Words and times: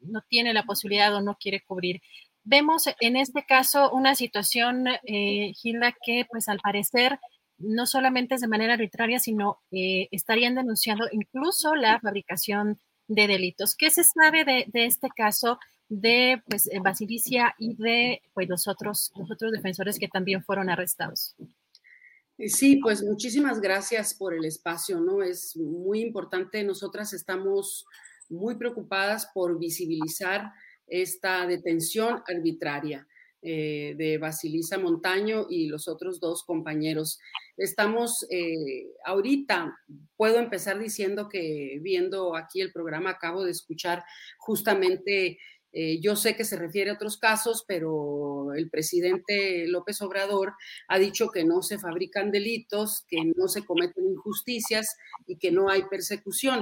no 0.01 0.23
tiene 0.29 0.53
la 0.53 0.65
posibilidad 0.65 1.15
o 1.15 1.21
no 1.21 1.37
quiere 1.37 1.63
cubrir. 1.65 2.03
Vemos 2.43 2.89
en 2.99 3.17
este 3.17 3.45
caso 3.47 3.93
una 3.93 4.17
situación, 4.17 4.87
Gilda, 5.05 5.95
que 6.05 6.27
pues 6.29 6.49
al 6.49 6.59
parecer 6.59 7.21
no 7.59 7.87
solamente 7.87 8.37
es 8.37 8.41
de 8.41 8.49
manera 8.49 8.75
arbitraria, 8.75 9.19
sino 9.19 9.59
eh, 9.71 10.09
estarían 10.11 10.55
denunciando 10.55 11.07
incluso 11.11 11.75
la 11.75 12.01
fabricación 12.01 12.79
de 13.09 13.27
delitos. 13.27 13.75
¿Qué 13.75 13.91
se 13.91 14.05
sabe 14.05 14.45
de, 14.45 14.67
este 14.73 15.09
caso 15.15 15.59
de 15.89 16.43
pues, 16.47 16.67
eh, 16.69 16.79
Basilicia 16.81 17.55
y 17.59 17.75
de 17.75 18.23
pues, 18.35 18.49
los, 18.49 18.69
otros, 18.69 19.13
defensores 19.53 19.99
que 19.99 20.09
también 20.09 20.43
fueron 20.43 20.71
arrestados? 20.71 21.35
Eh, 22.37 22.49
sí, 22.49 22.77
pues 22.77 23.03
muchísimas 23.03 23.61
gracias 23.61 24.15
por 24.15 24.35
el 24.35 24.45
espacio, 24.45 25.01
¿no? 25.01 25.23
Es 25.23 25.57
muy 25.57 26.01
importante. 26.01 26.63
Nosotras 26.63 27.13
estamos 27.13 27.87
muy 28.29 28.57
preocupadas 28.57 29.29
por 29.35 29.59
visibilizar 29.59 30.53
esta 30.87 31.47
detención 31.47 32.23
arbitraria. 32.27 33.07
De 33.41 34.19
Basilisa 34.21 34.79
Montaño 34.79 35.47
y 35.49 35.69
los 35.69 35.87
otros 35.87 36.19
dos 36.19 36.43
compañeros. 36.43 37.21
Estamos 37.59 38.25
eh, 38.31 38.87
ahorita, 39.05 39.77
puedo 40.17 40.39
empezar 40.39 40.79
diciendo 40.79 41.29
que 41.29 41.81
viendo 41.83 42.37
aquí 42.37 42.61
el 42.61 42.73
programa 42.73 43.11
acabo 43.11 43.43
de 43.43 43.51
escuchar 43.51 44.05
justamente, 44.39 45.39
eh, 45.73 46.01
yo 46.01 46.15
sé 46.15 46.37
que 46.37 46.45
se 46.45 46.57
refiere 46.57 46.91
a 46.91 46.95
otros 46.95 47.19
casos, 47.19 47.65
pero 47.67 48.55
el 48.55 48.71
presidente 48.71 49.67
López 49.67 50.01
Obrador 50.03 50.55
ha 50.87 51.01
dicho 51.01 51.31
que 51.31 51.45
no 51.45 51.63
se 51.63 51.79
fabrican 51.81 52.31
delitos, 52.31 53.05
que 53.09 53.19
no 53.37 53.49
se 53.49 53.65
cometen 53.65 54.07
injusticias 54.07 54.87
y 55.27 55.37
que 55.37 55.51
no 55.51 55.69
hay 55.69 55.83
persecución. 55.91 56.61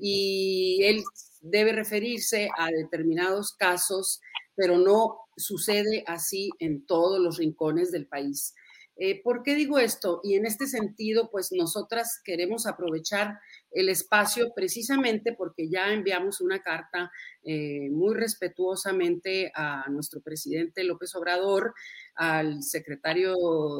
Y 0.00 0.80
él 0.82 1.02
debe 1.42 1.72
referirse 1.72 2.48
a 2.56 2.68
determinados 2.68 3.52
casos, 3.52 4.20
pero 4.56 4.78
no 4.78 5.18
sucede 5.36 6.04
así 6.06 6.48
en 6.58 6.86
todos 6.86 7.20
los 7.20 7.36
rincones 7.36 7.90
del 7.90 8.06
país. 8.06 8.54
Eh, 9.00 9.22
¿Por 9.22 9.44
qué 9.44 9.54
digo 9.54 9.78
esto? 9.78 10.20
Y 10.24 10.34
en 10.34 10.44
este 10.44 10.66
sentido, 10.66 11.30
pues 11.30 11.52
nosotras 11.52 12.20
queremos 12.24 12.66
aprovechar 12.66 13.38
el 13.70 13.88
espacio 13.88 14.52
precisamente 14.54 15.32
porque 15.32 15.68
ya 15.68 15.92
enviamos 15.92 16.40
una 16.40 16.60
carta 16.62 17.10
eh, 17.44 17.88
muy 17.90 18.14
respetuosamente 18.16 19.52
a 19.54 19.88
nuestro 19.88 20.20
presidente 20.20 20.82
López 20.82 21.14
Obrador, 21.14 21.74
al 22.16 22.62
secretario 22.62 23.36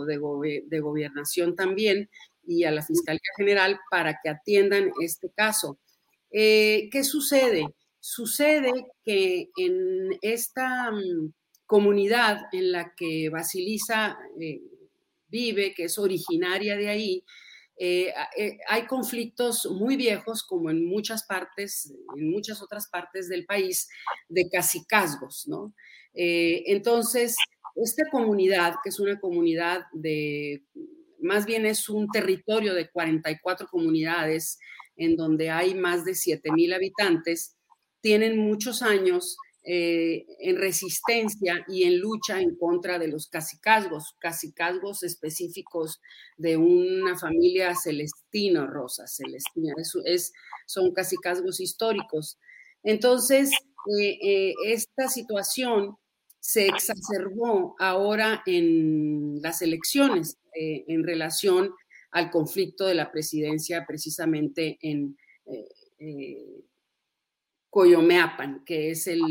de, 0.06 0.80
Gobernación 0.80 1.56
también 1.56 2.08
y 2.46 2.64
a 2.64 2.70
la 2.70 2.82
Fiscalía 2.82 3.20
General 3.36 3.78
para 3.90 4.20
que 4.22 4.28
atiendan 4.28 4.92
este 5.02 5.30
caso. 5.30 5.80
Eh, 6.30 6.88
¿Qué 6.92 7.02
sucede? 7.02 7.66
Sucede 7.98 8.72
que 9.04 9.50
en 9.56 10.10
esta 10.22 10.92
mm, 10.92 11.32
comunidad 11.66 12.42
en 12.52 12.72
la 12.72 12.94
que 12.96 13.28
Basilisa 13.30 14.18
eh, 14.40 14.60
vive, 15.28 15.74
que 15.74 15.84
es 15.84 15.98
originaria 15.98 16.76
de 16.76 16.88
ahí, 16.88 17.24
eh, 17.80 18.12
eh, 18.36 18.58
hay 18.68 18.86
conflictos 18.86 19.66
muy 19.70 19.96
viejos, 19.96 20.42
como 20.42 20.70
en 20.70 20.84
muchas 20.84 21.24
partes, 21.26 21.92
en 22.16 22.30
muchas 22.30 22.60
otras 22.60 22.88
partes 22.88 23.28
del 23.28 23.46
país, 23.46 23.88
de 24.28 24.48
casicazgos, 24.50 25.46
¿no? 25.46 25.74
entonces, 26.20 27.36
esta 27.76 28.02
comunidad, 28.10 28.74
que 28.82 28.88
es 28.88 28.98
una 28.98 29.20
comunidad 29.20 29.82
de, 29.92 30.64
más 31.20 31.46
bien 31.46 31.64
es 31.64 31.88
un 31.88 32.08
territorio 32.08 32.74
de 32.74 32.90
44 32.90 33.68
comunidades, 33.68 34.58
en 34.96 35.14
donde 35.14 35.50
hay 35.50 35.74
más 35.74 36.04
de 36.04 36.14
7 36.14 36.50
mil 36.50 36.72
habitantes, 36.72 37.56
tienen 38.00 38.38
muchos 38.38 38.82
años 38.82 39.36
eh, 39.70 40.24
en 40.38 40.56
resistencia 40.56 41.62
y 41.68 41.82
en 41.82 41.98
lucha 41.98 42.40
en 42.40 42.56
contra 42.56 42.98
de 42.98 43.06
los 43.06 43.28
casicazgos, 43.28 44.14
casicazgos 44.18 45.02
específicos 45.02 46.00
de 46.38 46.56
una 46.56 47.18
familia 47.18 47.74
celestina, 47.74 48.66
Rosa 48.66 49.06
Celestina, 49.06 49.74
es, 50.06 50.32
son 50.64 50.94
casicazgos 50.94 51.60
históricos. 51.60 52.38
Entonces, 52.82 53.50
eh, 54.00 54.18
eh, 54.22 54.54
esta 54.64 55.06
situación 55.08 55.98
se 56.40 56.68
exacerbó 56.68 57.76
ahora 57.78 58.42
en 58.46 59.42
las 59.42 59.60
elecciones 59.60 60.38
en 60.54 61.04
relación 61.04 61.74
al 62.10 62.30
conflicto 62.30 62.86
de 62.86 62.94
la 62.94 63.12
presidencia 63.12 63.84
precisamente 63.86 64.78
en 64.80 65.14
Coyomeapan, 67.70 68.64
que 68.64 68.90
es 68.90 69.06
el, 69.06 69.22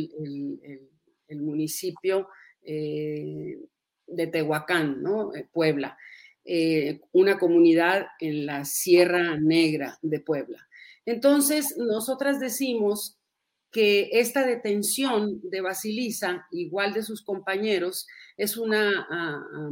municipio 1.29 2.29
eh, 2.61 3.59
de 4.05 4.27
Tehuacán, 4.27 5.01
¿no? 5.01 5.33
Eh, 5.33 5.47
Puebla, 5.51 5.97
eh, 6.45 7.01
una 7.11 7.37
comunidad 7.37 8.07
en 8.19 8.45
la 8.45 8.63
Sierra 8.65 9.37
Negra 9.37 9.97
de 10.01 10.19
Puebla. 10.19 10.67
Entonces, 11.05 11.75
nosotras 11.77 12.39
decimos 12.39 13.17
que 13.71 14.09
esta 14.13 14.45
detención 14.45 15.41
de 15.43 15.61
Basilisa, 15.61 16.47
igual 16.51 16.93
de 16.93 17.03
sus 17.03 17.23
compañeros, 17.23 18.07
es 18.37 18.57
una 18.57 19.07
ah, 19.09 19.69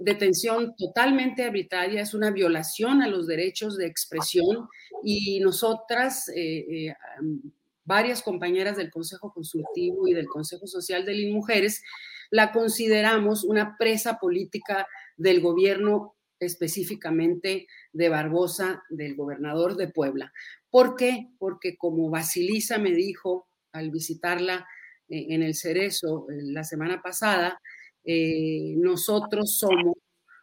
detención 0.00 0.74
totalmente 0.76 1.44
arbitraria, 1.44 2.02
es 2.02 2.14
una 2.14 2.30
violación 2.30 3.02
a 3.02 3.08
los 3.08 3.26
derechos 3.26 3.76
de 3.76 3.86
expresión 3.86 4.68
y 5.02 5.40
nosotras, 5.40 6.28
eh, 6.28 6.88
eh, 6.88 6.94
varias 7.84 8.22
compañeras 8.22 8.76
del 8.76 8.90
Consejo 8.90 9.32
Consultivo 9.32 10.08
y 10.08 10.14
del 10.14 10.26
Consejo 10.26 10.66
Social 10.66 11.04
de 11.04 11.30
Mujeres, 11.32 11.82
la 12.30 12.52
consideramos 12.52 13.44
una 13.44 13.76
presa 13.78 14.18
política 14.18 14.86
del 15.16 15.40
gobierno 15.40 16.16
específicamente 16.40 17.66
de 17.92 18.08
Barbosa, 18.08 18.82
del 18.88 19.14
gobernador 19.14 19.76
de 19.76 19.88
Puebla. 19.88 20.32
¿Por 20.70 20.96
qué? 20.96 21.28
Porque 21.38 21.76
como 21.76 22.10
Basilisa 22.10 22.78
me 22.78 22.92
dijo 22.92 23.48
al 23.72 23.90
visitarla 23.90 24.66
eh, 25.08 25.26
en 25.30 25.42
el 25.42 25.54
Cerezo 25.54 26.26
la 26.28 26.64
semana 26.64 27.02
pasada, 27.02 27.60
eh, 28.04 28.74
nosotros 28.76 29.58
somos 29.58 29.96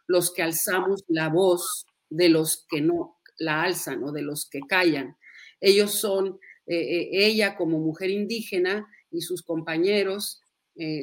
los 0.06 0.32
que 0.32 0.42
alzamos 0.42 1.04
la 1.08 1.28
voz 1.28 1.86
de 2.10 2.28
los 2.28 2.66
que 2.68 2.80
no 2.80 3.18
la 3.38 3.62
alzan 3.62 4.02
o 4.04 4.12
de 4.12 4.22
los 4.22 4.48
que 4.48 4.60
callan. 4.68 5.16
Ellos 5.60 5.92
son, 5.92 6.38
ella 6.66 7.56
como 7.56 7.78
mujer 7.78 8.10
indígena 8.10 8.86
y 9.10 9.20
sus 9.20 9.42
compañeros 9.42 10.40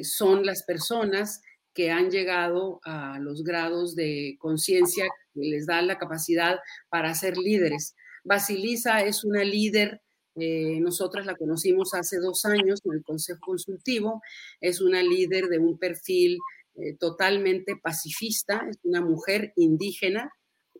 son 0.02 0.44
las 0.44 0.62
personas 0.64 1.40
que 1.74 1.90
han 1.90 2.10
llegado 2.10 2.80
a 2.84 3.18
los 3.20 3.42
grados 3.42 3.94
de 3.94 4.36
conciencia 4.38 5.06
que 5.34 5.40
les 5.40 5.66
dan 5.66 5.86
la 5.86 5.98
capacidad 5.98 6.58
para 6.88 7.14
ser 7.14 7.36
líderes. 7.36 7.94
Basilisa 8.24 9.02
es 9.02 9.24
una 9.24 9.44
líder, 9.44 10.02
eh, 10.36 10.78
nosotras 10.80 11.26
la 11.26 11.36
conocimos 11.36 11.94
hace 11.94 12.18
dos 12.18 12.44
años 12.44 12.80
en 12.84 12.92
el 12.92 13.02
Consejo 13.02 13.40
Consultivo, 13.40 14.22
es 14.60 14.80
una 14.80 15.02
líder 15.02 15.46
de 15.46 15.58
un 15.58 15.78
perfil 15.78 16.38
eh, 16.76 16.96
totalmente 16.98 17.76
pacifista, 17.76 18.66
es 18.70 18.78
una 18.82 19.00
mujer 19.00 19.52
indígena. 19.56 20.30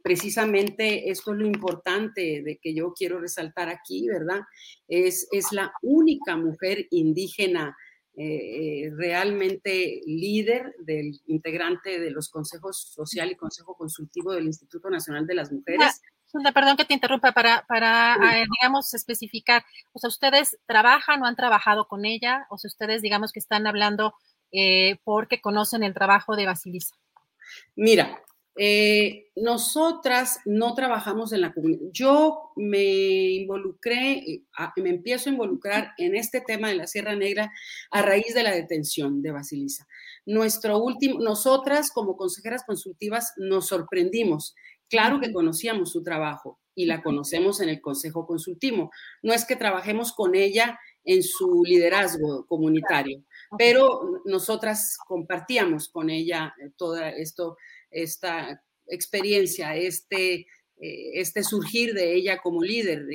Precisamente 0.02 1.10
esto 1.10 1.32
es 1.32 1.38
lo 1.38 1.46
importante 1.46 2.42
de 2.42 2.58
que 2.62 2.74
yo 2.74 2.94
quiero 2.94 3.20
resaltar 3.20 3.68
aquí, 3.68 4.06
¿verdad? 4.08 4.40
Es, 4.88 5.28
es 5.32 5.52
la 5.52 5.72
única 5.82 6.36
mujer 6.36 6.86
indígena 6.90 7.76
eh, 8.16 8.90
realmente 8.96 10.00
líder 10.04 10.74
del 10.80 11.20
integrante 11.26 12.00
de 12.00 12.10
los 12.10 12.28
consejos 12.28 12.92
social 12.92 13.30
y 13.30 13.36
consejo 13.36 13.74
consultivo 13.76 14.32
del 14.32 14.46
Instituto 14.46 14.90
Nacional 14.90 15.26
de 15.26 15.34
las 15.34 15.52
Mujeres. 15.52 16.00
Perdón 16.54 16.76
que 16.76 16.84
te 16.84 16.94
interrumpa, 16.94 17.32
para, 17.32 17.64
para 17.68 18.14
eh, 18.14 18.46
digamos, 18.60 18.92
especificar, 18.94 19.64
o 19.92 19.98
sea, 19.98 20.08
¿ustedes 20.08 20.58
trabajan 20.66 21.22
o 21.22 21.26
han 21.26 21.36
trabajado 21.36 21.86
con 21.86 22.04
ella? 22.04 22.46
O 22.50 22.58
sea, 22.58 22.68
ustedes, 22.68 23.02
digamos, 23.02 23.32
que 23.32 23.40
están 23.40 23.66
hablando 23.66 24.14
eh, 24.52 24.98
porque 25.04 25.40
conocen 25.40 25.82
el 25.82 25.94
trabajo 25.94 26.36
de 26.36 26.46
Basilisa. 26.46 26.94
Mira, 27.76 28.20
eh, 28.56 29.30
nosotras 29.36 30.40
no 30.44 30.74
trabajamos 30.74 31.32
en 31.32 31.40
la 31.40 31.54
comunidad. 31.54 31.80
Yo 31.92 32.52
me 32.56 33.30
involucré, 33.30 34.18
eh, 34.18 34.42
me 34.76 34.90
empiezo 34.90 35.30
a 35.30 35.32
involucrar 35.32 35.92
en 35.98 36.16
este 36.16 36.40
tema 36.40 36.68
de 36.68 36.74
la 36.74 36.86
Sierra 36.86 37.14
Negra 37.14 37.52
a 37.90 38.02
raíz 38.02 38.34
de 38.34 38.42
la 38.42 38.50
detención 38.50 39.22
de 39.22 39.30
Basilisa. 39.30 39.86
Nuestro 40.26 40.78
último, 40.78 41.20
nosotras 41.20 41.90
como 41.90 42.16
consejeras 42.16 42.64
consultivas 42.64 43.32
nos 43.36 43.68
sorprendimos. 43.68 44.54
Claro 44.90 45.20
que 45.20 45.32
conocíamos 45.32 45.92
su 45.92 46.02
trabajo 46.02 46.58
y 46.74 46.86
la 46.86 47.00
conocemos 47.00 47.60
en 47.60 47.68
el 47.68 47.80
Consejo 47.80 48.26
Consultivo. 48.26 48.90
No 49.22 49.32
es 49.32 49.44
que 49.44 49.54
trabajemos 49.54 50.12
con 50.12 50.34
ella 50.34 50.78
en 51.04 51.22
su 51.22 51.62
liderazgo 51.64 52.44
comunitario, 52.46 53.22
pero 53.56 54.22
nosotras 54.24 54.98
compartíamos 55.06 55.88
con 55.88 56.10
ella 56.10 56.52
eh, 56.60 57.14
esto 57.16 57.56
esta 57.90 58.62
experiencia, 58.86 59.76
este, 59.76 60.46
eh, 60.80 61.10
este 61.14 61.44
surgir 61.44 61.94
de 61.94 62.14
ella 62.14 62.38
como 62.42 62.62
líder. 62.62 63.06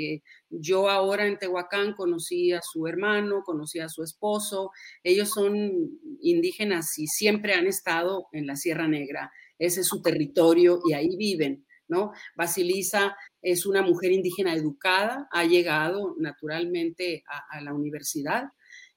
yo 0.50 0.90
ahora 0.90 1.28
en 1.28 1.38
Tehuacán 1.38 1.94
conocí 1.94 2.54
a 2.54 2.62
su 2.62 2.88
hermano, 2.88 3.44
conocí 3.44 3.80
a 3.80 3.90
su 3.90 4.02
esposo, 4.02 4.72
ellos 5.04 5.30
son 5.30 6.00
indígenas 6.22 6.98
y 6.98 7.08
siempre 7.08 7.54
han 7.54 7.68
estado 7.68 8.28
en 8.32 8.48
la 8.48 8.56
Sierra 8.56 8.88
Negra, 8.88 9.32
ese 9.60 9.82
es 9.82 9.88
su 9.88 10.02
territorio 10.02 10.80
y 10.86 10.94
ahí 10.94 11.16
viven. 11.18 11.65
¿No? 11.88 12.14
Basilisa 12.36 13.16
es 13.42 13.66
una 13.66 13.84
mujer 13.84 14.12
indígena 14.12 14.56
educada, 14.56 15.28
ha 15.32 15.44
llegado 15.44 16.16
naturalmente 16.18 17.24
a, 17.52 17.62
la 17.62 17.74
universidad, 17.74 18.46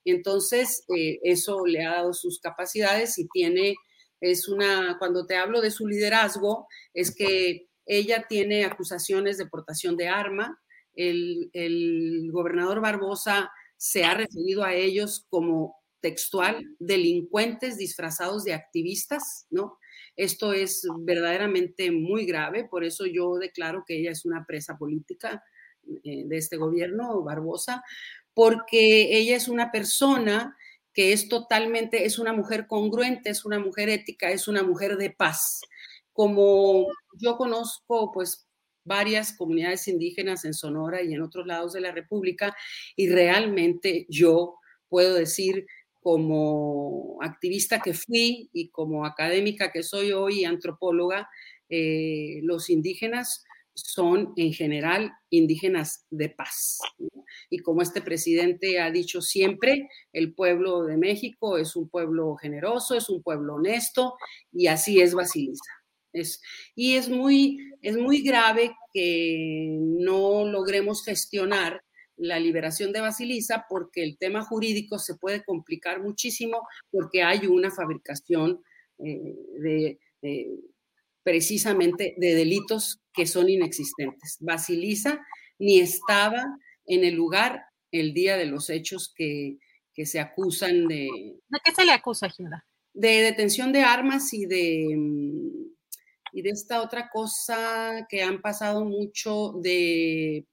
entonces 0.04 0.84
eh, 0.96 1.18
eso 1.22 1.66
le 1.66 1.84
ha 1.84 1.96
dado 1.96 2.14
sus 2.14 2.40
capacidades 2.40 3.18
y 3.18 3.28
tiene 3.28 3.74
es 4.20 4.48
una, 4.48 4.96
cuando 4.98 5.26
te 5.26 5.36
hablo 5.36 5.60
de 5.60 5.70
su 5.70 5.86
liderazgo, 5.86 6.66
es 6.92 7.14
que 7.14 7.68
ella 7.86 8.26
tiene 8.28 8.64
acusaciones 8.64 9.38
de 9.38 9.46
portación 9.46 9.96
de 9.96 10.08
arma. 10.08 10.60
El, 10.94 11.50
gobernador 12.32 12.80
Barbosa 12.80 13.50
se 13.76 14.04
ha 14.04 14.14
referido 14.14 14.64
a 14.64 14.74
ellos 14.74 15.26
como 15.28 15.77
textual, 16.00 16.64
delincuentes 16.78 17.76
disfrazados 17.76 18.44
de 18.44 18.54
activistas, 18.54 19.46
¿no? 19.50 19.78
Esto 20.16 20.52
es 20.52 20.82
verdaderamente 21.00 21.90
muy 21.90 22.26
grave, 22.26 22.64
por 22.64 22.84
eso 22.84 23.06
yo 23.06 23.36
declaro 23.36 23.84
que 23.86 23.98
ella 23.98 24.10
es 24.10 24.24
una 24.24 24.44
presa 24.46 24.76
política 24.76 25.42
eh, 26.04 26.24
de 26.26 26.36
este 26.36 26.56
gobierno, 26.56 27.22
Barbosa, 27.22 27.82
porque 28.34 29.16
ella 29.16 29.36
es 29.36 29.48
una 29.48 29.70
persona 29.70 30.56
que 30.92 31.12
es 31.12 31.28
totalmente, 31.28 32.04
es 32.04 32.18
una 32.18 32.32
mujer 32.32 32.66
congruente, 32.66 33.30
es 33.30 33.44
una 33.44 33.58
mujer 33.58 33.88
ética, 33.88 34.30
es 34.30 34.48
una 34.48 34.62
mujer 34.62 34.96
de 34.96 35.10
paz. 35.10 35.60
Como 36.12 36.88
yo 37.20 37.36
conozco, 37.36 38.10
pues, 38.12 38.48
varias 38.84 39.32
comunidades 39.32 39.86
indígenas 39.86 40.44
en 40.44 40.54
Sonora 40.54 41.02
y 41.02 41.14
en 41.14 41.22
otros 41.22 41.46
lados 41.46 41.72
de 41.72 41.82
la 41.82 41.92
República, 41.92 42.56
y 42.96 43.08
realmente 43.08 44.06
yo 44.08 44.56
puedo 44.88 45.14
decir 45.14 45.66
como 46.08 47.18
activista 47.20 47.80
que 47.80 47.92
fui 47.92 48.48
y 48.54 48.70
como 48.70 49.04
académica 49.04 49.70
que 49.70 49.82
soy 49.82 50.12
hoy, 50.12 50.46
antropóloga, 50.46 51.28
eh, 51.68 52.40
los 52.44 52.70
indígenas 52.70 53.44
son 53.74 54.32
en 54.36 54.54
general 54.54 55.12
indígenas 55.28 56.06
de 56.08 56.30
paz. 56.30 56.78
Y 57.50 57.58
como 57.58 57.82
este 57.82 58.00
presidente 58.00 58.80
ha 58.80 58.90
dicho 58.90 59.20
siempre, 59.20 59.86
el 60.14 60.32
pueblo 60.34 60.84
de 60.84 60.96
México 60.96 61.58
es 61.58 61.76
un 61.76 61.90
pueblo 61.90 62.36
generoso, 62.36 62.94
es 62.94 63.10
un 63.10 63.22
pueblo 63.22 63.56
honesto 63.56 64.14
y 64.50 64.68
así 64.68 65.02
es 65.02 65.12
Basilisa. 65.12 65.74
Y 66.74 66.94
es 66.94 67.10
muy, 67.10 67.58
es 67.82 67.98
muy 67.98 68.22
grave 68.22 68.74
que 68.94 69.76
no 69.78 70.46
logremos 70.46 71.04
gestionar 71.04 71.82
la 72.18 72.38
liberación 72.38 72.92
de 72.92 73.00
Basilisa 73.00 73.66
porque 73.68 74.02
el 74.02 74.18
tema 74.18 74.42
jurídico 74.42 74.98
se 74.98 75.16
puede 75.16 75.42
complicar 75.44 76.02
muchísimo 76.02 76.66
porque 76.90 77.22
hay 77.22 77.46
una 77.46 77.70
fabricación 77.70 78.62
eh, 78.98 79.34
de 79.60 79.98
precisamente 81.28 82.14
de 82.16 82.34
delitos 82.34 83.02
que 83.12 83.26
son 83.26 83.50
inexistentes. 83.50 84.38
Basilisa 84.40 85.20
ni 85.58 85.78
estaba 85.78 86.42
en 86.86 87.04
el 87.04 87.16
lugar 87.16 87.66
el 87.92 88.14
día 88.14 88.38
de 88.38 88.46
los 88.46 88.70
hechos 88.70 89.12
que, 89.14 89.58
se 90.06 90.20
acusan 90.20 90.86
de... 90.86 91.08
¿De 91.48 91.58
qué 91.62 91.72
se 91.74 91.84
le 91.84 91.92
acusa, 91.92 92.30
Gilda? 92.30 92.64
De 92.94 93.20
detención 93.20 93.72
de 93.72 93.82
armas 93.82 94.32
y 94.32 94.46
de, 94.46 94.94
mm, 94.96 95.66
y 96.32 96.42
de 96.42 96.50
esta 96.50 96.80
otra 96.80 97.10
cosa 97.12 98.06
que 98.08 98.22
han 98.22 98.40
pasado 98.40 98.86
mucho 98.86 99.52
de 99.60 100.46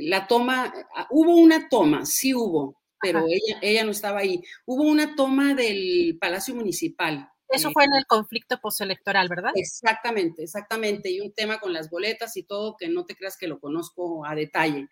la 0.00 0.26
toma, 0.26 0.72
ah, 0.94 1.06
hubo 1.10 1.36
una 1.36 1.68
toma, 1.68 2.06
sí 2.06 2.34
hubo, 2.34 2.80
pero 3.00 3.24
ella, 3.26 3.58
ella 3.62 3.84
no 3.84 3.90
estaba 3.92 4.20
ahí. 4.20 4.42
Hubo 4.66 4.82
una 4.84 5.14
toma 5.14 5.54
del 5.54 6.18
Palacio 6.20 6.54
Municipal 6.54 7.30
eso 7.48 7.70
fue 7.70 7.84
en 7.84 7.94
el 7.94 8.06
conflicto 8.06 8.60
postelectoral, 8.60 9.28
¿verdad? 9.28 9.52
Exactamente, 9.54 10.42
exactamente. 10.42 11.10
Y 11.10 11.20
un 11.20 11.32
tema 11.32 11.58
con 11.58 11.72
las 11.72 11.88
boletas 11.88 12.36
y 12.36 12.42
todo 12.42 12.76
que 12.76 12.88
no 12.88 13.06
te 13.06 13.16
creas 13.16 13.38
que 13.38 13.48
lo 13.48 13.58
conozco 13.58 14.26
a 14.26 14.34
detalle. 14.34 14.88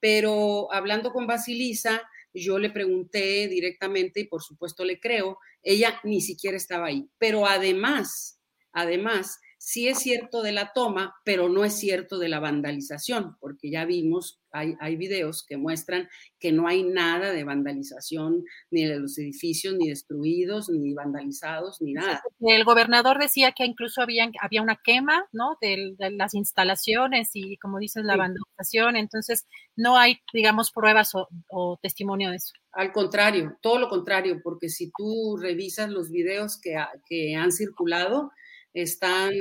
Pero 0.00 0.72
hablando 0.72 1.12
con 1.12 1.26
Basilisa, 1.26 2.02
yo 2.34 2.58
le 2.58 2.70
pregunté 2.70 3.46
directamente 3.48 4.20
y 4.20 4.24
por 4.24 4.42
supuesto 4.42 4.84
le 4.84 4.98
creo, 4.98 5.38
ella 5.62 6.00
ni 6.02 6.20
siquiera 6.20 6.56
estaba 6.56 6.86
ahí. 6.86 7.08
Pero 7.18 7.46
además, 7.46 8.40
además, 8.72 9.38
sí 9.60 9.88
es 9.88 9.98
cierto 9.98 10.42
de 10.42 10.52
la 10.52 10.72
toma, 10.72 11.14
pero 11.22 11.50
no 11.50 11.66
es 11.66 11.74
cierto 11.74 12.18
de 12.18 12.30
la 12.30 12.40
vandalización, 12.40 13.36
porque 13.40 13.70
ya 13.70 13.84
vimos, 13.84 14.40
hay, 14.52 14.74
hay 14.80 14.96
videos 14.96 15.44
que 15.46 15.58
muestran 15.58 16.08
que 16.38 16.50
no 16.50 16.66
hay 16.66 16.82
nada 16.82 17.30
de 17.30 17.44
vandalización, 17.44 18.42
ni 18.70 18.86
de 18.86 18.98
los 18.98 19.18
edificios, 19.18 19.74
ni 19.74 19.90
destruidos, 19.90 20.70
ni 20.70 20.94
vandalizados, 20.94 21.82
ni 21.82 21.92
nada. 21.92 22.22
El 22.40 22.64
gobernador 22.64 23.18
decía 23.18 23.52
que 23.52 23.66
incluso 23.66 24.00
había, 24.00 24.30
había 24.40 24.62
una 24.62 24.80
quema, 24.82 25.26
¿no? 25.30 25.58
De, 25.60 25.94
las 25.98 26.32
instalaciones 26.32 27.30
y, 27.34 27.58
como 27.58 27.78
dices, 27.78 28.02
la 28.02 28.16
vandalización, 28.16 28.96
entonces 28.96 29.46
no 29.76 29.98
hay, 29.98 30.20
digamos, 30.32 30.72
pruebas 30.72 31.12
o, 31.14 31.78
testimonio 31.82 32.30
de 32.30 32.36
eso. 32.36 32.54
Al 32.72 32.92
contrario, 32.92 33.58
todo 33.60 33.78
lo 33.78 33.90
contrario, 33.90 34.40
porque 34.42 34.70
si 34.70 34.90
tú 34.96 35.36
revisas 35.36 35.90
los 35.90 36.10
videos 36.10 36.58
que, 36.58 36.82
que 37.06 37.36
han 37.36 37.52
circulado, 37.52 38.30
están, 38.74 39.32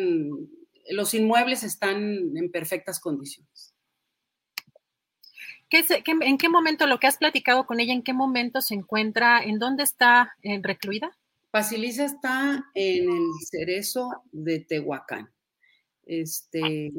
los 0.89 1.13
inmuebles 1.13 1.63
están 1.63 2.35
en 2.35 2.51
perfectas 2.51 2.99
condiciones. 2.99 3.73
en 5.69 6.37
qué 6.37 6.49
momento 6.49 6.87
lo 6.87 6.99
que 6.99 7.07
has 7.07 7.17
platicado 7.17 7.65
con 7.65 7.79
ella, 7.79 7.93
en 7.93 8.03
qué 8.03 8.13
momento 8.13 8.61
se 8.61 8.75
encuentra, 8.75 9.41
en 9.43 9.59
dónde 9.59 9.83
está 9.83 10.35
eh, 10.41 10.59
recluida? 10.61 11.15
Basilisa 11.51 12.05
está 12.05 12.65
en 12.75 13.09
el 13.09 13.27
cerezo 13.49 14.23
de 14.31 14.59
Tehuacán. 14.59 15.29
este, 16.05 16.91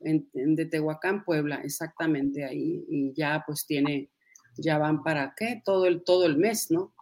en, 0.00 0.30
de 0.32 0.66
Tehuacán, 0.66 1.22
Puebla, 1.24 1.56
exactamente 1.56 2.44
ahí, 2.44 2.84
y 2.88 3.12
ya 3.14 3.44
pues 3.46 3.66
tiene, 3.66 4.10
ya 4.56 4.78
van 4.78 5.02
para 5.02 5.34
qué, 5.36 5.60
todo 5.64 5.86
el, 5.86 6.02
todo 6.02 6.24
el 6.24 6.38
mes, 6.38 6.70
¿no? 6.70 6.94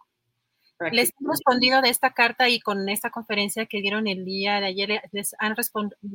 ¿Les 0.91 1.09
han 1.09 1.29
respondido 1.29 1.81
de 1.81 1.89
esta 1.89 2.13
carta 2.13 2.49
y 2.49 2.59
con 2.59 2.87
esta 2.89 3.09
conferencia 3.09 3.65
que 3.65 3.81
dieron 3.81 4.07
el 4.07 4.25
día 4.25 4.59
de 4.59 4.67
ayer? 4.67 5.01
¿les 5.11 5.35
han 5.39 5.55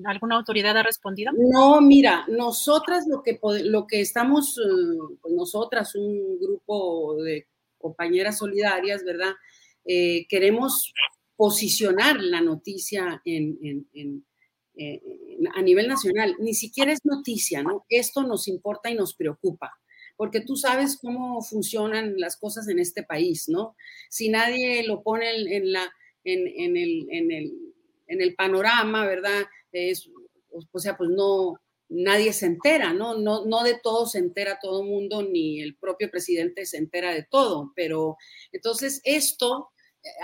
¿Alguna 0.05 0.37
autoridad 0.37 0.77
ha 0.77 0.83
respondido? 0.83 1.33
No, 1.37 1.81
mira, 1.81 2.25
nosotras 2.29 3.07
lo 3.09 3.23
que, 3.23 3.39
lo 3.65 3.87
que 3.87 4.01
estamos, 4.01 4.59
eh, 4.59 5.17
pues, 5.21 5.35
nosotras, 5.35 5.95
un 5.95 6.39
grupo 6.41 7.23
de 7.23 7.49
compañeras 7.79 8.39
solidarias, 8.39 9.03
¿verdad? 9.05 9.33
Eh, 9.85 10.27
queremos 10.29 10.93
posicionar 11.35 12.21
la 12.21 12.41
noticia 12.41 13.21
en, 13.25 14.25
eh, 14.75 15.03
a 15.55 15.63
nivel 15.63 15.89
nacional. 15.89 16.37
Ni 16.39 16.55
siquiera 16.55 16.93
es 16.93 17.05
noticia, 17.05 17.63
¿no? 17.63 17.85
Esto 17.89 18.23
nos 18.23 18.47
importa 18.47 18.91
y 18.91 18.95
nos 18.95 19.15
preocupa 19.15 19.73
porque 20.23 20.41
tú 20.41 20.55
sabes 20.55 21.01
cómo 21.03 21.43
funcionan 21.43 22.15
las 22.17 22.37
cosas 22.37 22.69
en 22.69 22.79
este 22.79 23.03
país, 23.03 23.49
¿no? 23.49 23.75
Si 24.09 24.29
nadie 24.29 24.87
lo 24.87 25.03
pone 25.03 25.29
en, 25.35 25.73
la, 25.73 25.93
en, 26.23 26.77
el, 26.77 27.09
en, 27.11 28.21
el, 28.21 28.35
panorama, 28.37 29.05
¿verdad? 29.05 29.43
Es, 29.73 30.09
o 30.71 30.79
sea, 30.79 30.97
pues 30.97 31.11
no, 31.11 31.57
nadie 31.89 32.33
se 32.33 32.47
entera, 32.47 32.93
¿no? 32.93 33.19
¿no? 33.19 33.47
No 33.47 33.65
de 33.65 33.81
todo 33.83 34.07
se 34.07 34.19
entera 34.19 34.61
todo 34.63 34.83
el 34.83 34.91
mundo, 34.91 35.25
ni 35.25 35.61
el 35.61 35.75
propio 35.75 36.09
presidente 36.09 36.67
se 36.67 36.77
entera 36.77 37.13
de 37.13 37.27
todo, 37.29 37.73
pero 37.75 38.17
entonces 38.53 39.01
esto 39.03 39.73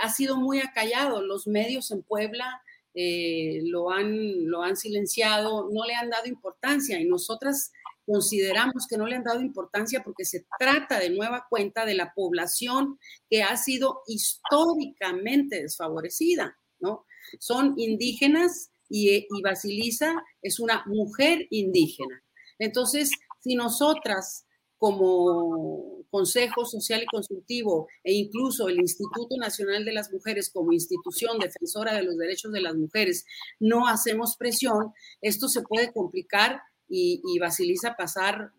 ha 0.01 0.07
sido 0.07 0.37
muy 0.37 0.61
acallado. 0.61 1.21
Los 1.21 1.45
medios 1.45 1.91
en 1.91 2.03
Puebla 2.03 2.61
eh, 2.93 3.63
lo, 3.65 3.91
han, 3.91 4.47
lo 4.47 4.63
han 4.63 4.77
silenciado, 4.77 5.69
no 5.69 5.83
le 5.83 5.95
han 5.95 6.09
dado 6.09 6.29
importancia 6.29 7.01
y 7.01 7.03
nosotras 7.03 7.73
consideramos 8.09 8.87
que 8.89 8.97
no 8.97 9.05
le 9.05 9.15
han 9.15 9.23
dado 9.23 9.39
importancia 9.39 10.01
porque 10.03 10.25
se 10.25 10.47
trata 10.57 10.99
de 10.99 11.11
nueva 11.11 11.45
cuenta 11.47 11.85
de 11.85 11.93
la 11.93 12.11
población 12.15 12.97
que 13.29 13.43
ha 13.43 13.55
sido 13.55 14.01
históricamente 14.07 15.61
desfavorecida, 15.61 16.57
¿no? 16.79 17.05
Son 17.39 17.75
indígenas 17.77 18.71
y, 18.89 19.27
y 19.29 19.41
Basilisa 19.43 20.15
es 20.41 20.59
una 20.59 20.83
mujer 20.87 21.45
indígena. 21.51 22.23
Entonces, 22.57 23.11
si 23.41 23.53
nosotras 23.53 24.47
como 24.79 26.03
Consejo 26.09 26.65
Social 26.65 27.03
y 27.03 27.05
Consultivo 27.05 27.87
e 28.03 28.13
incluso 28.13 28.69
el 28.69 28.79
Instituto 28.79 29.37
Nacional 29.37 29.85
de 29.85 29.93
las 29.93 30.11
Mujeres 30.11 30.49
como 30.49 30.71
institución 30.71 31.37
defensora 31.37 31.93
de 31.93 32.03
los 32.03 32.17
derechos 32.17 32.51
de 32.53 32.61
las 32.61 32.75
mujeres 32.75 33.25
no 33.59 33.87
hacemos 33.87 34.35
presión, 34.35 34.93
esto 35.21 35.47
se 35.47 35.61
puede 35.61 35.91
complicar 35.91 36.61
y, 36.89 37.21
y 37.23 37.39
Basilisa 37.39 37.95
pasar 37.95 38.51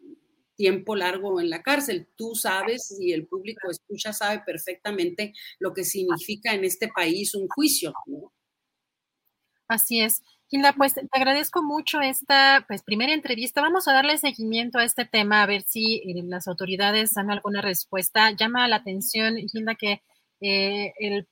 tiempo 0.61 0.95
largo 0.95 1.41
en 1.41 1.49
la 1.49 1.63
cárcel. 1.63 2.09
Tú 2.17 2.35
sabes 2.35 2.95
y 3.01 3.13
el 3.13 3.27
público 3.27 3.71
escucha 3.71 4.13
sabe 4.13 4.43
perfectamente 4.45 5.33
lo 5.59 5.73
que 5.73 5.85
significa 5.85 6.53
en 6.53 6.65
este 6.65 6.89
país 6.89 7.35
un 7.35 7.49
juicio, 7.49 7.95
¿no? 8.05 8.31
Así 9.69 10.01
es. 10.01 10.23
Hilda, 10.51 10.75
pues 10.75 10.95
te 10.95 11.09
agradezco 11.13 11.63
mucho 11.63 12.01
esta 12.01 12.65
pues, 12.69 12.83
primera 12.83 13.15
entrevista. 13.15 13.63
Vamos 13.63 13.89
a 13.89 13.93
darle 13.95 14.19
seguimiento 14.19 14.79
a 14.79 14.85
este 14.85 15.05
tema, 15.05 15.43
a 15.43 15.47
ver 15.47 15.63
si 15.63 16.03
eh, 16.05 16.23
las 16.25 16.47
autoridades 16.47 17.15
dan 17.15 17.31
alguna 17.31 17.63
respuesta. 17.63 18.33
Llama 18.33 18.69
la 18.69 18.77
atención, 18.77 19.39
Hilda, 19.39 19.77
que 19.77 20.03
eh, 20.41 20.93
el 20.99 21.27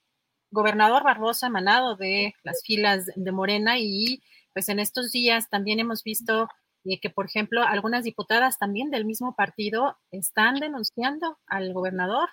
gobernador 0.50 1.02
Barbosa 1.02 1.50
manado 1.50 1.96
de 1.96 2.32
las 2.44 2.62
filas 2.64 3.10
de 3.14 3.32
Morena 3.32 3.78
y 3.78 4.22
pues 4.54 4.68
en 4.70 4.78
estos 4.78 5.12
días 5.12 5.50
también 5.50 5.80
hemos 5.80 6.02
visto 6.02 6.48
y 6.84 7.00
que, 7.00 7.10
por 7.10 7.26
ejemplo, 7.26 7.62
algunas 7.62 8.04
diputadas 8.04 8.58
también 8.58 8.90
del 8.90 9.04
mismo 9.04 9.34
partido 9.34 9.96
están 10.10 10.56
denunciando 10.56 11.38
al 11.46 11.72
gobernador 11.72 12.28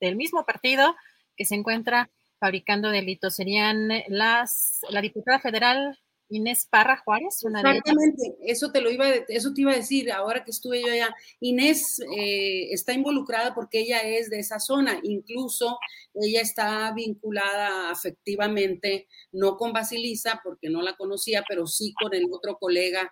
del 0.00 0.16
mismo 0.16 0.44
partido 0.44 0.96
que 1.36 1.44
se 1.44 1.54
encuentra 1.54 2.10
fabricando 2.38 2.90
delitos. 2.90 3.36
Serían 3.36 3.88
las, 4.08 4.80
la 4.90 5.00
diputada 5.00 5.38
federal 5.38 5.98
Inés 6.32 6.66
Parra 6.68 6.96
Juárez, 6.96 7.44
Exactamente, 7.44 8.36
eso 8.40 8.72
te 8.72 8.80
lo 8.80 8.90
iba, 8.90 9.06
eso 9.28 9.52
te 9.52 9.60
iba 9.60 9.72
a 9.72 9.76
decir 9.76 10.10
ahora 10.10 10.44
que 10.44 10.50
estuve 10.50 10.80
yo 10.80 10.90
allá. 10.90 11.14
Inés 11.40 12.00
eh, 12.16 12.72
está 12.72 12.94
involucrada 12.94 13.54
porque 13.54 13.80
ella 13.80 13.98
es 13.98 14.30
de 14.30 14.38
esa 14.38 14.58
zona, 14.58 14.98
incluso 15.02 15.78
ella 16.14 16.40
está 16.40 16.92
vinculada 16.94 17.90
afectivamente, 17.90 19.08
no 19.30 19.56
con 19.56 19.72
Basilisa, 19.72 20.40
porque 20.42 20.70
no 20.70 20.80
la 20.80 20.96
conocía, 20.96 21.44
pero 21.46 21.66
sí 21.66 21.92
con 22.00 22.14
el 22.14 22.24
otro 22.32 22.56
colega 22.58 23.10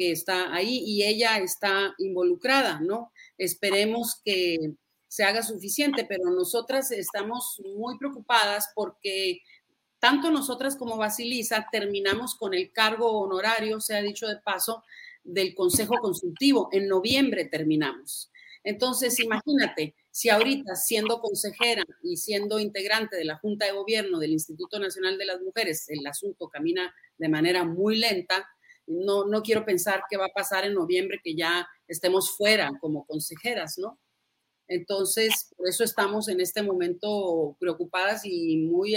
que 0.00 0.12
está 0.12 0.54
ahí 0.54 0.82
y 0.86 1.02
ella 1.02 1.36
está 1.40 1.94
involucrada, 1.98 2.80
¿no? 2.80 3.12
Esperemos 3.36 4.18
que 4.24 4.72
se 5.06 5.24
haga 5.24 5.42
suficiente, 5.42 6.06
pero 6.08 6.30
nosotras 6.30 6.90
estamos 6.90 7.60
muy 7.76 7.98
preocupadas 7.98 8.70
porque 8.74 9.42
tanto 9.98 10.30
nosotras 10.30 10.74
como 10.74 10.96
Basilisa 10.96 11.66
terminamos 11.70 12.34
con 12.34 12.54
el 12.54 12.72
cargo 12.72 13.20
honorario, 13.20 13.78
se 13.78 13.94
ha 13.94 14.00
dicho 14.00 14.26
de 14.26 14.38
paso, 14.38 14.82
del 15.22 15.54
Consejo 15.54 15.96
Consultivo. 16.00 16.70
En 16.72 16.88
noviembre 16.88 17.44
terminamos. 17.44 18.32
Entonces, 18.64 19.20
imagínate, 19.20 19.94
si 20.10 20.30
ahorita 20.30 20.76
siendo 20.76 21.20
consejera 21.20 21.84
y 22.02 22.16
siendo 22.16 22.58
integrante 22.58 23.16
de 23.16 23.26
la 23.26 23.36
Junta 23.36 23.66
de 23.66 23.72
Gobierno 23.72 24.18
del 24.18 24.32
Instituto 24.32 24.78
Nacional 24.78 25.18
de 25.18 25.26
las 25.26 25.42
Mujeres, 25.42 25.90
el 25.90 26.06
asunto 26.06 26.48
camina 26.48 26.94
de 27.18 27.28
manera 27.28 27.64
muy 27.64 27.98
lenta, 27.98 28.48
no, 28.90 29.24
no 29.26 29.42
quiero 29.42 29.64
pensar 29.64 30.02
qué 30.10 30.16
va 30.16 30.26
a 30.26 30.34
pasar 30.34 30.64
en 30.64 30.74
noviembre 30.74 31.20
que 31.22 31.34
ya 31.34 31.66
estemos 31.86 32.36
fuera 32.36 32.72
como 32.80 33.06
consejeras, 33.06 33.78
¿no? 33.78 33.98
Entonces, 34.70 35.52
por 35.56 35.68
eso 35.68 35.82
estamos 35.82 36.28
en 36.28 36.40
este 36.40 36.62
momento 36.62 37.56
preocupadas 37.58 38.24
y 38.24 38.56
muy, 38.58 38.94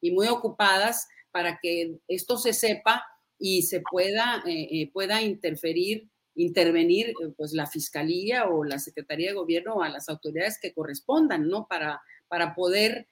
y 0.00 0.10
muy 0.10 0.28
ocupadas 0.28 1.06
para 1.30 1.58
que 1.60 1.98
esto 2.08 2.38
se 2.38 2.54
sepa 2.54 3.04
y 3.38 3.62
se 3.62 3.82
pueda, 3.90 4.42
eh, 4.46 4.68
eh, 4.70 4.90
pueda 4.90 5.20
interferir, 5.20 6.08
intervenir 6.34 7.10
eh, 7.10 7.32
pues 7.36 7.52
la 7.52 7.66
Fiscalía 7.66 8.48
o 8.48 8.64
la 8.64 8.78
Secretaría 8.78 9.28
de 9.28 9.34
Gobierno 9.34 9.82
a 9.82 9.90
las 9.90 10.08
autoridades 10.08 10.58
que 10.60 10.72
correspondan, 10.72 11.46
¿no? 11.46 11.66
Para, 11.68 12.00
para 12.28 12.54
poder 12.54 13.06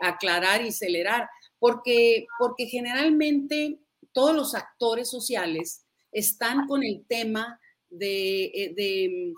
aclarar 0.00 0.64
y 0.64 0.68
acelerar. 0.68 1.28
Porque, 1.58 2.26
porque 2.38 2.66
generalmente 2.66 3.80
todos 4.12 4.34
los 4.34 4.54
actores 4.54 5.10
sociales 5.10 5.84
están 6.12 6.66
con 6.66 6.82
el 6.82 7.04
tema 7.06 7.60
de, 7.90 8.44
eh, 8.44 8.74
de, 8.76 9.34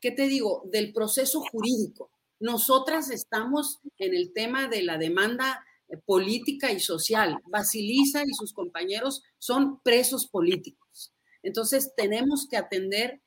¿qué 0.00 0.10
te 0.10 0.28
digo?, 0.28 0.62
del 0.70 0.92
proceso 0.92 1.40
jurídico. 1.40 2.10
Nosotras 2.40 3.10
estamos 3.10 3.80
en 3.98 4.14
el 4.14 4.32
tema 4.32 4.68
de 4.68 4.82
la 4.82 4.98
demanda 4.98 5.64
eh, 5.88 5.96
política 6.04 6.70
y 6.72 6.80
social. 6.80 7.38
Basilisa 7.46 8.22
y 8.24 8.32
sus 8.34 8.52
compañeros 8.52 9.22
son 9.38 9.80
presos 9.82 10.26
políticos. 10.28 11.12
Entonces 11.42 11.92
tenemos 11.96 12.46
que 12.48 12.56
atender 12.56 13.20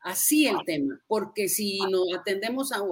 así 0.00 0.46
el 0.46 0.58
tema, 0.66 1.00
porque 1.06 1.48
si 1.48 1.78
nos 1.90 2.12
atendemos 2.14 2.72
a, 2.72 2.82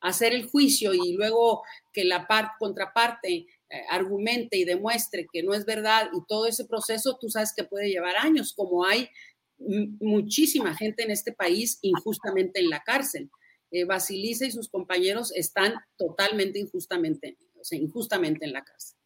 hacer 0.00 0.32
el 0.32 0.48
juicio 0.48 0.94
y 0.94 1.12
luego 1.12 1.62
que 1.92 2.04
la 2.04 2.26
contraparte 2.58 3.46
eh, 3.70 3.82
argumente 3.88 4.56
y 4.56 4.64
demuestre 4.64 5.26
que 5.32 5.42
no 5.42 5.54
es 5.54 5.64
verdad 5.64 6.10
y 6.12 6.18
todo 6.26 6.46
ese 6.46 6.64
proceso, 6.64 7.16
tú 7.20 7.28
sabes 7.28 7.52
que 7.56 7.64
puede 7.64 7.88
llevar 7.88 8.16
años, 8.16 8.52
como 8.52 8.84
hay 8.84 9.08
muchísima 10.00 10.74
gente 10.74 11.02
en 11.02 11.10
este 11.10 11.32
país 11.32 11.78
injustamente 11.82 12.60
en 12.60 12.70
la 12.70 12.80
cárcel. 12.80 13.30
Eh, 13.70 13.84
Basilisa 13.84 14.46
y 14.46 14.50
sus 14.50 14.68
compañeros 14.68 15.32
están 15.36 15.74
totalmente 15.96 16.58
injustamente, 16.58 17.36
injustamente 17.70 18.44
en 18.44 18.52
la 18.52 18.64
cárcel. 18.64 18.98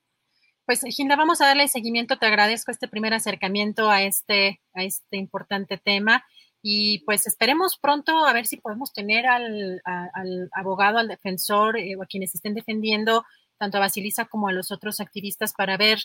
Pues, 0.65 0.81
Ginda, 0.81 1.17
vamos 1.17 1.43
a 1.43 1.47
darle 1.47 1.69
seguimiento. 1.69 2.19
Te 2.19 2.27
agradezco 2.27 2.71
este 2.71 2.89
primer 2.89 3.13
acercamiento 3.13 3.91
a 3.91 4.03
este, 4.03 4.63
a 4.73 4.83
este 4.85 5.19
importante 5.19 5.77
tema. 5.77 6.25
Y 6.63 7.01
pues 7.05 7.27
esperemos 7.27 7.77
pronto 7.77 8.25
a 8.25 8.33
ver 8.33 8.47
si 8.47 8.57
podemos 8.57 8.95
tener 8.95 9.27
al, 9.27 9.83
al 9.85 10.49
abogado, 10.53 10.97
al 10.97 11.09
defensor 11.09 11.77
eh, 11.77 11.95
o 11.97 12.03
a 12.03 12.07
quienes 12.07 12.35
estén 12.35 12.55
defendiendo 12.55 13.23
tanto 13.59 13.79
a 13.79 13.81
Basilisa 13.81 14.25
como 14.27 14.49
a 14.49 14.53
los 14.53 14.71
otros 14.71 15.01
activistas 15.01 15.53
para 15.53 15.77
ver 15.77 15.99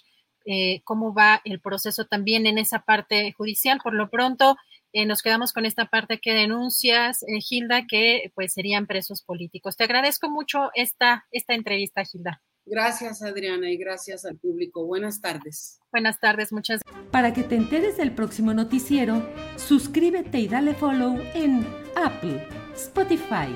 eh, 0.45 0.81
cómo 0.83 1.13
va 1.13 1.41
el 1.43 1.59
proceso 1.59 2.05
también 2.05 2.45
en 2.45 2.57
esa 2.57 2.79
parte 2.79 3.33
judicial. 3.33 3.79
Por 3.83 3.93
lo 3.93 4.09
pronto, 4.09 4.55
eh, 4.93 5.05
nos 5.05 5.21
quedamos 5.21 5.53
con 5.53 5.65
esta 5.65 5.85
parte 5.85 6.19
que 6.19 6.33
denuncias, 6.33 7.23
eh, 7.23 7.41
Gilda, 7.41 7.85
que 7.87 8.31
pues 8.35 8.53
serían 8.53 8.87
presos 8.87 9.21
políticos. 9.21 9.75
Te 9.75 9.83
agradezco 9.83 10.29
mucho 10.29 10.71
esta, 10.73 11.25
esta 11.31 11.53
entrevista, 11.53 12.03
Gilda. 12.03 12.41
Gracias, 12.65 13.23
Adriana, 13.23 13.69
y 13.71 13.77
gracias 13.77 14.25
al 14.25 14.37
público. 14.37 14.85
Buenas 14.85 15.21
tardes. 15.21 15.79
Buenas 15.91 16.19
tardes, 16.19 16.51
muchas 16.51 16.81
gracias. 16.83 17.11
Para 17.11 17.33
que 17.33 17.43
te 17.43 17.55
enteres 17.55 17.97
del 17.97 18.13
próximo 18.13 18.53
noticiero, 18.53 19.27
suscríbete 19.55 20.39
y 20.39 20.47
dale 20.47 20.75
follow 20.75 21.19
en 21.33 21.67
Apple, 21.95 22.47
Spotify, 22.75 23.49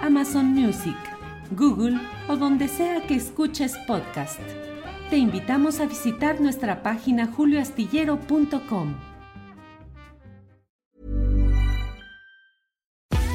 Amazon 0.00 0.46
Music. 0.46 1.09
Google 1.50 2.00
o 2.28 2.36
donde 2.36 2.68
sea 2.68 3.06
que 3.06 3.16
escuches 3.16 3.76
podcast. 3.86 4.40
te 5.10 5.16
invitamos 5.16 5.80
a 5.80 5.86
visitar 5.86 6.40
nuestra 6.40 6.82
página 6.82 7.26
julioastillero.com. 7.26 8.94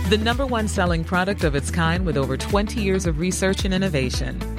The 0.10 0.18
number 0.18 0.46
one 0.46 0.68
selling 0.68 1.04
product 1.04 1.44
of 1.44 1.56
its 1.56 1.70
kind 1.70 2.06
with 2.06 2.16
over 2.16 2.38
20 2.38 2.80
years 2.80 3.06
of 3.06 3.20
research 3.20 3.66
and 3.66 3.74
innovation. 3.74 4.55